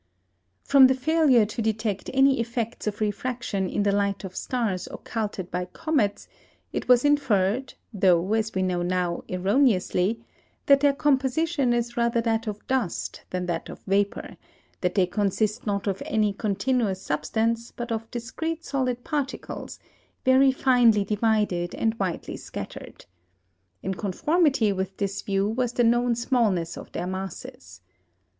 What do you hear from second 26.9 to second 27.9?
their masses.